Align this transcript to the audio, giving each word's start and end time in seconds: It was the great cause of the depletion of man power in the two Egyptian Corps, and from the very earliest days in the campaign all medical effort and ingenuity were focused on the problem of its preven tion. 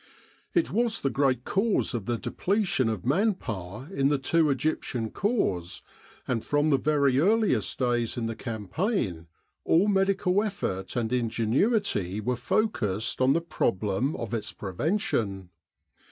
It 0.55 0.71
was 0.71 1.01
the 1.01 1.11
great 1.11 1.43
cause 1.45 1.93
of 1.93 2.07
the 2.07 2.17
depletion 2.17 2.89
of 2.89 3.05
man 3.05 3.35
power 3.35 3.87
in 3.93 4.09
the 4.09 4.17
two 4.17 4.49
Egyptian 4.49 5.11
Corps, 5.11 5.83
and 6.27 6.43
from 6.43 6.71
the 6.71 6.79
very 6.79 7.19
earliest 7.19 7.77
days 7.77 8.17
in 8.17 8.25
the 8.25 8.35
campaign 8.35 9.27
all 9.63 9.87
medical 9.87 10.41
effort 10.43 10.95
and 10.95 11.13
ingenuity 11.13 12.19
were 12.19 12.35
focused 12.35 13.21
on 13.21 13.33
the 13.33 13.41
problem 13.41 14.15
of 14.15 14.33
its 14.33 14.51
preven 14.51 14.99
tion. 14.99 15.51